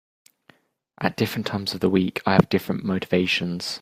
[0.99, 3.69] At different times of the week I have different motivations.